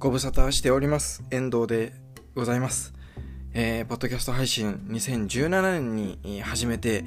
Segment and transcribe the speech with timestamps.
[0.00, 1.24] ご無沙汰しております。
[1.32, 1.92] 遠藤で
[2.36, 2.94] ございます。
[3.52, 7.04] えー、ポッドキャスト配信2017年に始めて、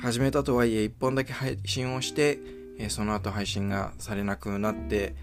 [0.00, 2.40] 始めたとはいえ1本だけ配信をして、
[2.80, 5.14] えー、その後配信がされなくなって、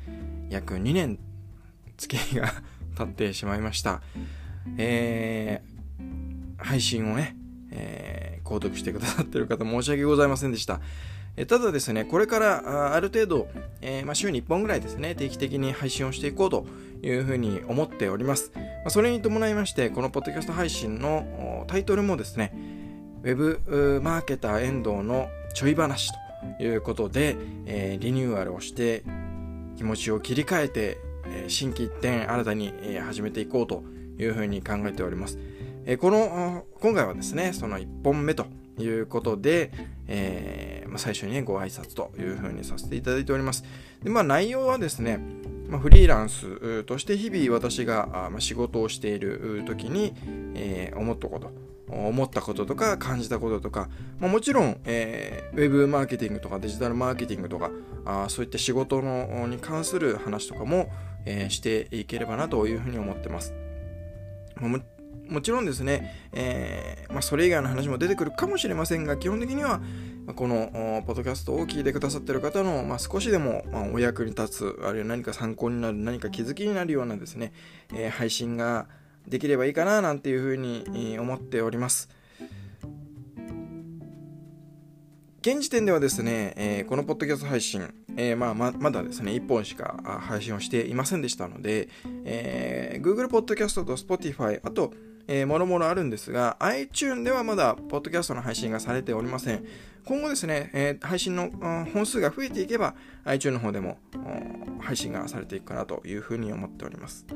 [0.50, 1.20] 約2年
[1.98, 2.54] 月日が
[2.98, 4.02] 経ってしまいました。
[4.78, 7.36] えー、配信をね、
[7.72, 10.80] えー、購読してくださってる方申し訳ございませんでした。
[11.48, 13.48] ただですね、これからある程度、
[13.82, 16.66] えー、まあ、週に1本ぐらいですね、定期的に配信をしていこうと
[17.02, 18.52] いうふうに思っております。
[18.56, 22.54] まあ、それに伴いまして、このポッドキャスト配信のタイトルもですね、
[23.24, 26.12] Web マーケター遠藤のちょい話
[26.58, 29.04] ということで、えー、リニューアルをして
[29.78, 33.84] 気持ちを切り替えて、えー、新規一点新たに、え、始めていこうと
[34.18, 35.38] いうふうに考えております。
[35.86, 38.46] えこの今回はですね、その1本目と
[38.80, 39.72] いうことで、
[40.08, 43.64] えー、まあ、最初に、ご挨拶というふうにさせていただいております。
[44.04, 45.20] で、まあ、内容はですね、
[45.70, 50.14] まあ、フリーランスとして日々私が仕事をしている時に、
[50.56, 51.52] えー、思ったこと、
[51.92, 57.72] 思ったこととか感じたこととか、まあ、もちろん、えー、ウェブマーケティングとかデジタルマーケティングとか
[58.06, 60.92] あそういった仕事のに関する話とかも、
[61.26, 63.54] えー、していければなというふうに思ってます。
[65.28, 69.82] もちろんですね、えー、まあ、それ以外の話も出てくるかもしれませんが、基本的には、
[70.36, 77.54] このポッドキャストを聞いてくださってる方の、まあ、少しでも、まお役に立つ、あるいは何か参考になる、何か気づきになるようなですね、
[77.94, 78.88] えー、配信が
[79.28, 82.10] できればいいかななんていうふうに思っております。
[85.42, 91.88] 現時点ではですね、えー、このポッドキャスト配信、えー、まあ、ままだですね、1本しか配信をしていませんでしたので、
[92.26, 94.94] えー、Google Podcast と Spotify、あと、
[95.32, 99.64] えー、もろもろあるんですが、iTune ではまだ、ポッドキャストの配信がされておりません。
[100.04, 101.52] 今後ですね、えー、配信の
[101.94, 104.00] 本数が増えていけば、iTune の方でも
[104.80, 107.28] 配信がされていくかなというふうに思っております。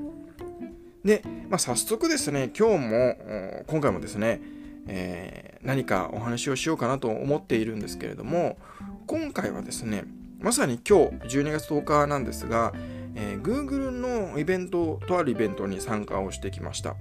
[1.06, 4.42] で、まあ、早速ですね、今日も、今回もですね、
[4.88, 8.58] えー、何かお話をしようかなと思っているんですけれども、
[9.06, 10.06] 今回はですね、
[10.40, 12.74] まさに今日12月10日なんですが、
[13.16, 16.96] えー、Google のイベント、とあるイベントに参加をしてきました。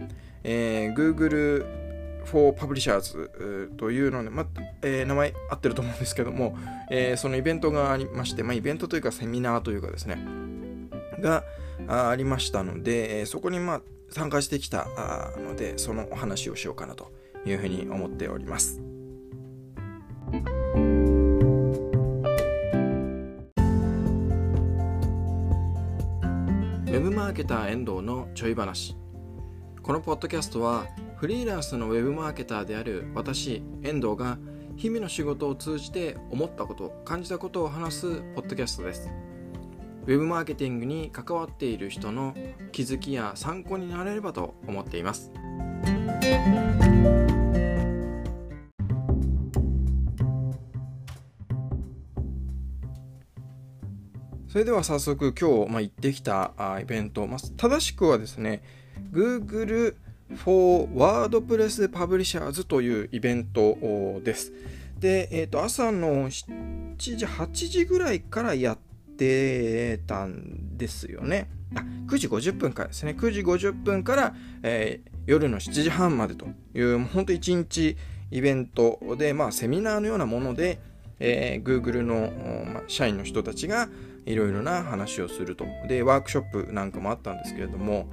[0.45, 1.67] えー、Google
[2.25, 4.47] for Publishers というので、ま
[4.83, 6.57] えー、名前合ってると思うんですけども、
[6.91, 10.25] えー、そのイベントがありまして、まあ、イベントというかセミナーというかですね、
[11.21, 11.45] が
[11.89, 14.87] ありましたので、えそこにまあ参加してきた
[15.39, 17.11] ので、そのお話をしようかなと
[17.47, 18.92] いうふうに思っております。
[27.33, 28.95] ーケター遠藤のちょい話。
[29.83, 34.39] このポッドキャストはフリーランスのウェブマーケターである私遠藤が
[34.77, 39.09] 日々の仕事を通じて思ったこと感じたことを話すポッドキャストです。
[40.05, 42.35] ウェブマーケティングに関わっている人の
[42.71, 45.33] 気づきや参考になれればと思っています。
[54.53, 58.63] それでは早速今日、まあ、行ってきたあイベント、まあ、正しくはですね
[59.11, 59.95] Google
[60.37, 63.79] for WordPress Publishers というイベント
[64.23, 64.53] です。
[64.99, 68.79] で、えー、と朝の7時、8時ぐらいからやっ
[69.17, 71.49] てたんですよね。
[71.75, 73.17] あ9時50分からですね。
[73.19, 77.97] 9時50分から、えー、夜の7時半までという、本当1日
[78.31, 80.79] イベントで、まあ、セミナーのようなもので、
[81.21, 82.31] えー、Google の、
[82.71, 83.89] まあ、社員の人たちが
[84.27, 85.67] いろいろな話をすると。
[85.89, 88.09] で、ワークショップなんかもあったんですけれども、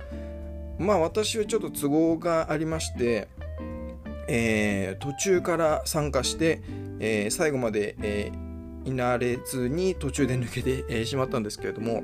[0.77, 3.27] まあ私はちょっと都合がありまして、
[4.27, 6.61] えー、途中から参加して、
[6.99, 12.03] えー、最後まで、えー、いなれずに途中で抜けて、えー、しまったんですけれども、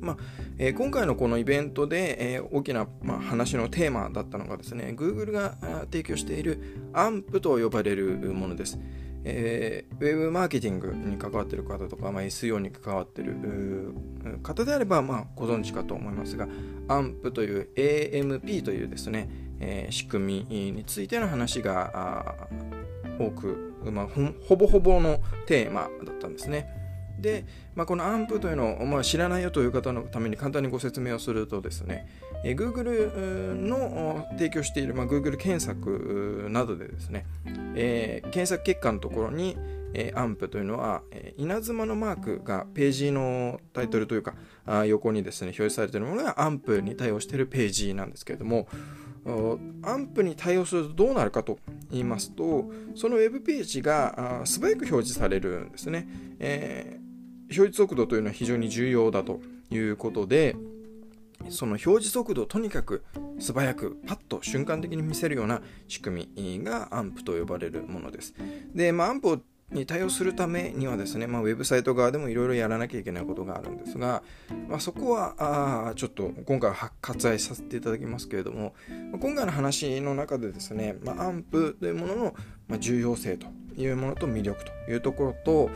[0.00, 0.16] まあ
[0.58, 5.56] えー、今回のこのイベントで、えー、大きな、まあ、話のテーマだったのがですね、Google が
[5.90, 8.78] 提供している AMP と呼ばれるものです。
[9.28, 13.34] えー、ウェブマーケティングに関わってる方とか、まあ、SEO に関わってる
[14.44, 16.46] 方であれば、まあ、ご存知かと思いますが
[16.86, 19.28] AMP という AMP というですね、
[19.58, 22.36] えー、仕組みについての話が
[23.18, 24.08] 多く、まあ、
[24.48, 26.68] ほぼほぼのテーマだったんですね。
[27.18, 32.06] で、まあ、この AMP というのを、まあ、知らないよという方のために簡単にご説明をするとですね、
[32.46, 37.26] えー、Google の提供している、まあ、Google 検索などでですね、
[37.74, 39.56] えー、検索結果のところに、
[39.94, 44.34] えー、AMP というのは、えー、稲妻のマークがページのタイトルというか
[44.64, 48.68] あ横にですね表示されているものが AMP に対応しているページなんですけれども
[49.24, 51.58] AMP に対応するとどうなるかと
[51.90, 56.08] 言いますとそのウェブページが素早く表示されるんですね、
[56.38, 57.06] えー
[57.48, 59.40] 表示速度というのは非常に重要だと
[59.70, 60.56] いうことで、
[61.48, 63.04] その表示速度をとにかく
[63.38, 68.34] 素早くパッと瞬間的に見せるような仕組みがアンプと呼ばれるものです。
[68.74, 69.40] で、まあ、アンプを
[69.72, 74.22] に対応するためにはですね、まあ、ウェブサイト側でもいろいろやらなきゃいけないことがあるんですが、
[74.68, 78.74] まあ、そこはあちょっと今回は割愛させていただきますけれども、
[79.20, 82.34] 今回の話の中でですね、まあ、アンプというもの
[82.68, 85.70] の重要性というものと魅力というところと、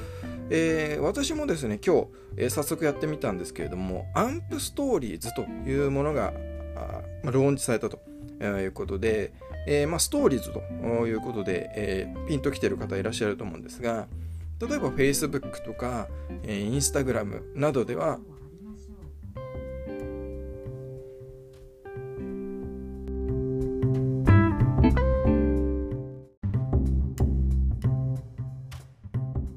[0.51, 2.07] えー、私もですね今日、
[2.37, 6.33] えー、早速やってみたんですけれどもアンプストーリーズというものが
[6.77, 8.01] あ、まあ、ローンチされたと
[8.41, 9.33] いうことで、
[9.67, 10.61] えー、まあ、ストーリーズと
[11.07, 14.09] いうことで、えー、ピンときてる方いらっしゃると思うんですが、
[14.61, 16.09] 例えば Facebook とか、
[16.43, 18.19] えー、Instagram などでは、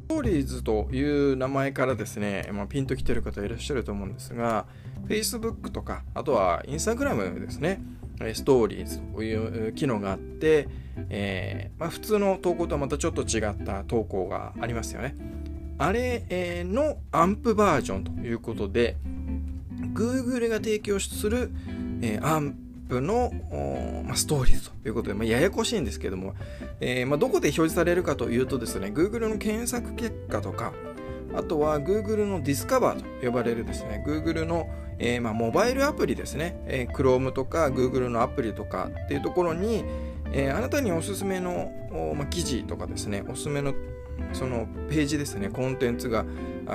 [0.06, 1.02] ストーリーズとい
[1.34, 4.68] う名前からですね、まあ、ピンときてる方いらっしゃると思うんですが、
[5.08, 7.82] Facebook とか、あとは Instagram ですね。
[8.34, 10.68] ストーリーズという機能があって、
[11.10, 15.16] えーまあ、普通の投稿とはまたちょっと違った投稿がありますよね。
[15.78, 18.96] あれのアンプバージョンということで、
[19.94, 21.52] Google が提供する、
[22.02, 22.56] えー、アン
[22.88, 23.32] プの、
[24.06, 26.36] まあ、ストーリーズということで、まあ、ややこしいんですけども、
[26.80, 30.74] えーまあ、どこで表示されるかというとですね、Google の検索結果とか、
[31.36, 34.68] あとは Google の Discover と呼ばれるですね、Google の
[35.00, 39.84] えー、まあ、モバイルアプリですね、えー、Chrome とか Google のアプリとかっていうところに、
[40.32, 41.72] えー、あなたにおすすめの、
[42.16, 43.74] まあ、記事とかですね、おすすめの
[44.32, 46.26] そのページですね、コンテンツが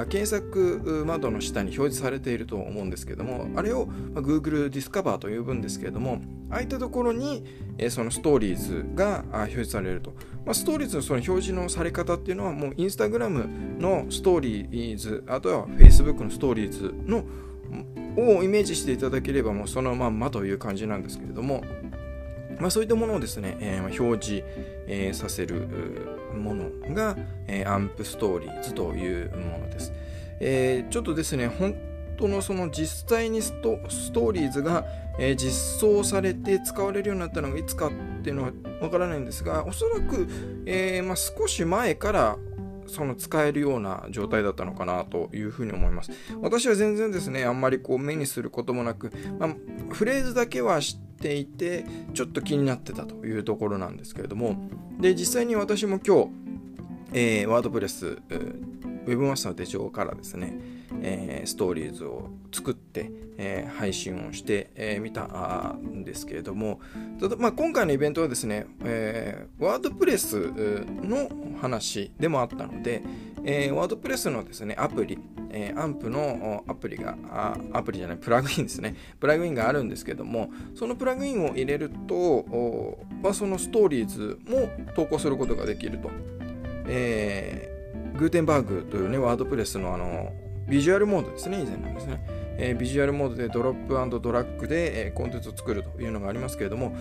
[0.09, 6.21] 検索窓の下に表示されていると思うんですけども、あれを Google Discover と呼ぶんですけれども、
[6.51, 7.45] ああいったところに
[7.91, 10.13] そのストーリーズが表示されると。
[10.45, 17.25] まあ、ストーリーズのその表示のされ方っていうのは、もう Instagram のストーリーズ、あとは Facebook のストーリーズの
[18.19, 21.63] をイメージしていただければもうそのまんまという感じなんですけれども、
[22.59, 24.45] まあ、そういったものをですね、えー、表示、
[24.87, 25.69] えー、させる
[26.35, 27.17] ものが、
[27.47, 29.93] えー、アンプストーリーズというものです。
[30.41, 31.75] えー、ちょっとですね、本
[32.17, 34.85] 当のその実際にストーリーズが、
[35.19, 37.91] えー、実装されて使われるようになったのがいつかっ
[38.23, 40.29] ていうのはわからないんですが、おそらく、
[40.67, 42.39] えーまあ、少し前から
[42.89, 46.11] その使えるような状態だったのかなというふうに思います。
[46.41, 49.55] 私は全然ですね、あんまりこう目にすることもなく、まあ、
[49.91, 54.69] フレーズだけは知っていて、ちょっと気になってたというところなんですけれども、
[55.01, 56.29] で、実際に私も今日、
[57.13, 60.53] えー、ワードプレス、えーウェブマスターの手帳からですね、
[61.01, 66.81] えー、ストーリーズを作って、えー、配信をしてみ、えー、たんですけれども、
[67.19, 73.03] ただまあ、今回のイベントはですね、えー、ワードプレスの話でもあったので、
[73.45, 75.19] えー、ワードプレスのですね、アプリ、
[75.49, 86.11] えー、アンプのアプリがあ、アプリじゃない、プラグインですね、プラグインがあるんですけども、そのプラグインを入れると、まあ、そのストーリーズも投稿することができると。
[86.91, 87.78] え、
[88.19, 90.33] グーテンバーグというね、ワードプレスのあの、
[90.69, 92.21] ビジュアルモードですね、以前のですね。
[92.61, 96.95] えー、ビジュアルモードでドロップドラッグで、えー、コンテンツを作るというのがありますけれども、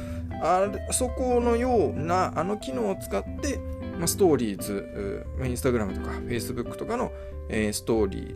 [0.44, 3.58] あそこのようなあの機能を使って、
[3.98, 7.12] まあ、ストーリーズ、インスタグラムとかフェイスブックとかの、
[7.50, 8.36] え、ストーリ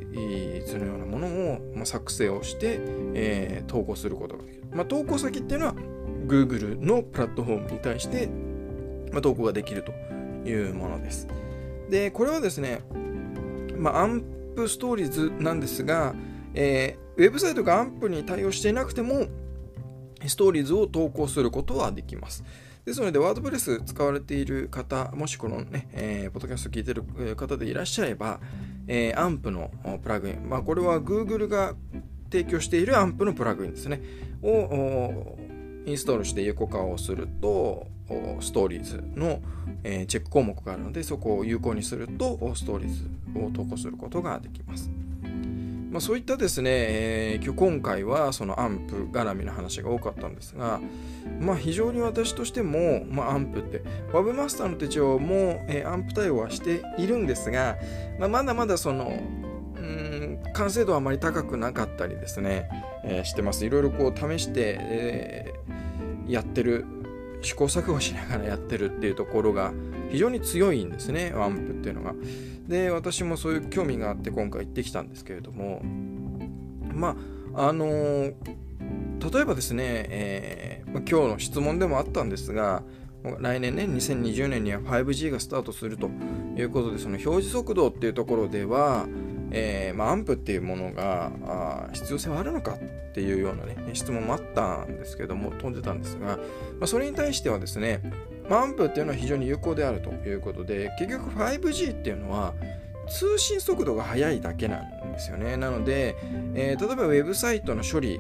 [0.63, 2.79] ーズのようなものを、ま、作成をして、
[3.13, 4.63] え、投稿することができる。
[4.71, 5.75] まあ、投稿先っていうのは
[6.25, 8.29] Google のプラットフォームに対して、
[9.11, 9.91] ま、投稿ができると
[10.49, 11.27] いうものです。
[11.91, 12.81] で、これはですね、
[13.77, 14.23] まあ、アン
[14.55, 16.15] プストーリーズなんですが、
[16.53, 19.27] えー、ウェブサイトがアンプに対応していなくても、
[20.25, 22.45] ストーリーズを投稿することはできます。
[22.85, 28.39] ですので、ワードプレス使われている方、もしこのね、えー、ポッドキャスト聞いている方でいらっしゃれば、
[28.87, 29.69] えー、アンプの
[30.01, 31.75] プラグイン、まあ、これは Google が
[32.31, 34.01] 提供しているアンプのプラグインですね、
[34.41, 35.37] を
[35.85, 37.87] インストールして有効化をすると、
[38.39, 39.41] ストーリーズの、
[39.83, 44.89] え、チェック項目があるので、そこを有効にすると、ストーリーズを投稿することができます。
[45.91, 50.79] まあ、そういったですね、えー、今回はそのアンプ絡みの話が多かったんですが、
[51.41, 57.75] まあ、非常に私としても、まあ、アンプって、ワブマスターの手帳も、えー、アンプ対応はしているんですが、
[58.17, 59.11] まあ、まだまだその、
[59.75, 62.69] うん完成度はあまり高くなかったりですね、
[63.03, 63.65] えー、してます。
[63.65, 66.85] いろいろこう試して、えー、やってる
[67.41, 69.73] 試行錯誤しながらやってるっていうところが
[70.11, 72.13] 非常に強いんですね、ワンプっていうのが。
[72.67, 75.81] で、私もそういう興味があって今回行ってきたんですけれども、
[76.93, 77.15] ま
[77.55, 78.33] あ、あのー、
[79.33, 82.83] 例えばですね、えー、今日の質問でもあったんですが、
[83.39, 86.09] 来年ね、2020年には 5G がスタートすると
[86.57, 89.07] いうことで、その表示速度っていうところでは、
[89.51, 96.37] えー、まあ、アンプっていうものがあ必要性はあるのかっていうようなね質問もあったんですけども飛んでたんですが、
[96.79, 98.01] まあ、それに対してはですね、
[98.49, 102.53] まあ、アンプっていうのは非常に有効であるということで結局 5G っていうのは
[103.09, 105.57] 通信速度が速いだけなんですよね。
[105.57, 106.15] なので、
[106.55, 108.17] えー、例えばウェブサイトの処理、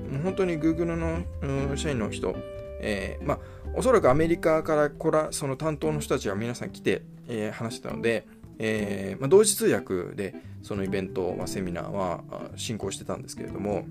[0.00, 2.34] もう本当に Google の、社員の人、
[2.80, 3.38] えー、まあ、
[3.74, 8.26] おそらくアメリカからこらその担当の人たちが皆さん来て、えー、話してたので、
[8.58, 12.22] えーまあ、同時通訳でそのイベント、まあ、セミナーは
[12.56, 13.84] 進行してたんですけれども、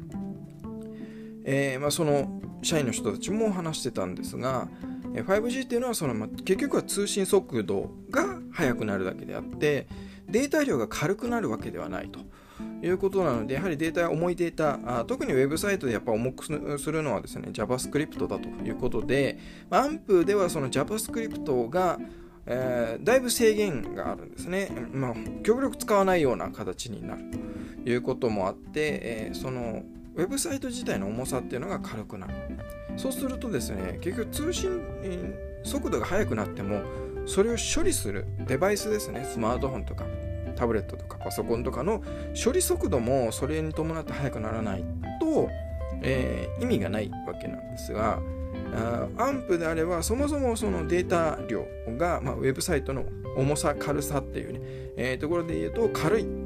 [1.43, 4.67] えーまあ、その社員の人たちも話してたんですが
[5.13, 9.87] 5G っていうのはその、まあ、結局は通信速度が速くなるだけであって
[10.29, 12.19] データ量が軽くなるわけではないと
[12.81, 16.45] いうことなので、やはりデータ、重いデータ、あ特にウェブサイトでやっぱ重く
[16.79, 19.37] するのはですね、JavaScript だということで、
[19.69, 21.99] アンプではその JavaScript が、
[22.53, 24.69] えー、だいぶ制限があるんですね。
[24.91, 27.23] まあ、極力使わないような形になる
[27.83, 29.83] ということもあって、えー、その
[30.15, 32.33] ウェブサイト自体の重さっていうのが軽くなる。
[32.97, 34.81] そうするとですね、結局通信
[35.63, 36.81] 速度が速くなっても、
[37.25, 40.03] それを処理するデバイスですね、スマートフォンとか
[40.57, 42.03] タブレットとかパソコンとかの
[42.43, 44.83] 処理速度もそれに伴って速くならない
[45.21, 45.49] と、
[46.01, 48.19] えー、意味がないわけなんですが、
[48.73, 51.65] アンプであればそもそもそのデータ量
[51.97, 53.05] が、まあ、ウェブサイトの
[53.37, 54.59] 重さ軽さっていうね、
[54.95, 56.40] えー、ところで言うと軽い。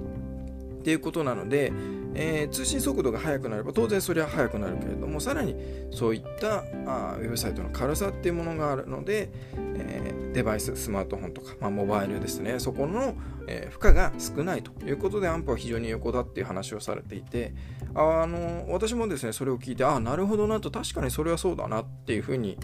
[0.85, 1.73] っていうことなので、
[2.13, 5.55] えー、通信速度が速くなれば当然それは速くなるけれどもさらに
[5.89, 12.59] そういったあウェブサイトの軽さっていうものがあるので、えー、デバイススマートフォンとか、まあ、モバイルですね。
[12.59, 13.15] そこの、
[13.47, 17.55] えー、負荷が少ないということでアンプは非常に有効だっていう話をされていて
[17.95, 22.59] あの私もですねそれを聞いてああなるほどなと確かにそれはそうだなっていうふうに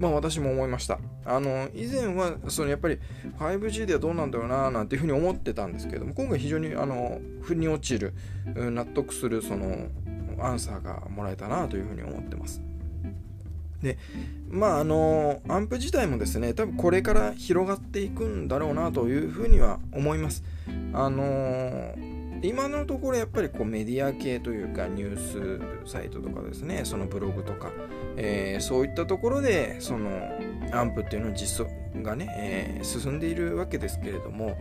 [0.00, 0.98] まあ私も思いました。
[1.26, 2.98] あの、以前は、そのやっぱり
[3.38, 8.14] 5G ではどうなんだろうな、なんていうふうに思ってたんですけども、今回非常に、あの、腑に落ちる、
[8.56, 9.88] 納得する、その、
[10.40, 12.62] アンサーがもらえたなというふうに思ってます。
[13.82, 13.98] で、
[14.48, 20.42] まああの、アンプ自体もですね、多分これから広がっていくんだろうなというふうには思います。
[20.94, 21.94] あの
[22.42, 27.70] 今のところやっぱりこうメディア系というかニュースサイトとかですねそのブログとか、
[28.16, 30.10] えー、そういったところでその
[30.72, 34.56] アンプっていうの実装がね、えー、進んでいるわけですけれども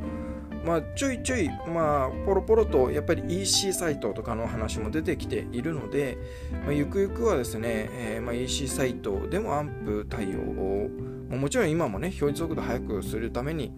[0.66, 6.18] まあちょいちょいまあポロポロとやっぱり EC サイトとかの話も出てきているので、
[6.64, 10.90] まあ、ゆくゆくはですね、えーまあ、EC サイトでもアンプ対応を
[11.38, 13.72] もちろん今もね表示速度速くするために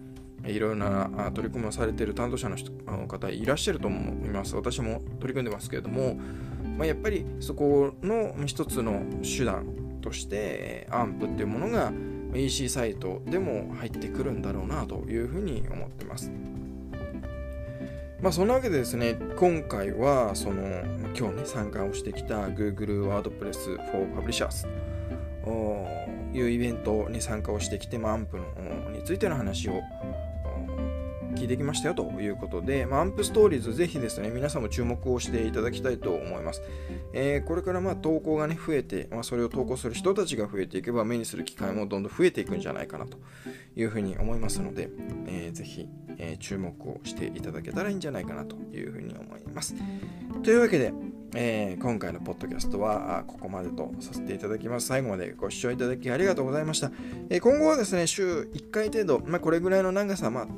[0.44, 2.56] いろいろな取り組みをされている担当者の
[3.06, 4.56] 方いらっしゃると思います。
[4.56, 6.14] 私も取り組んでますけれども、
[6.76, 11.92] まあ、やっぱりそこの一つの手段としてアンプっていうものが
[12.34, 16.30] EC サイトでも入ってくるんだろうなというふうに思ってます。
[18.20, 20.62] まあそんなわけでですね、今回はその
[21.16, 24.66] 今日ね参加をしてきた Google WordPress for Publishers
[25.44, 25.86] と
[26.32, 28.44] いうイベントに参加をしてきて、まあ、アンプの
[28.92, 29.82] についての話を
[31.34, 36.62] 聞いてきましたよということで、まあ、アンプストーリーズぜひですね、皆さんも注目をしていただきたいと思います。
[37.12, 43.18] えー、これからま投稿がね、増えて、まあ、それを投稿する人たちが増えていけば、目にする機会もどんどん増えていくんじゃないかなと
[43.76, 44.90] いうふうに思いますので、
[45.26, 49.74] えー、ぜひ、えー、注目をしていただけたらいいんじゃないかなというふうに思います。
[50.42, 50.92] というわけで、
[51.34, 54.86] えー、今回のポッドキャストはここまでとさせていただきます。
[54.86, 56.92] 最後までご視聴いただきありがとうございました。
[57.30, 60.48] えー、今後はですね、週1回程度、まあ、これぐらいの長さ、まあ、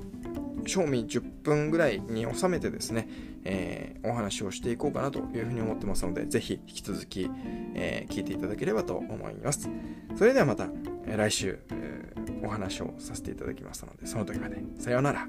[0.67, 3.09] 賞味10分ぐらいに収めてですね、
[3.45, 7.31] えー、お話をしていこうかなというふうに思ってますので、ぜひ引き続き、
[7.75, 9.69] えー、聞いていただければと思います。
[10.17, 10.69] それではまた、
[11.07, 14.63] え来週、えー、お話をさせていただきますので、その時まで。
[14.79, 15.29] さようなら。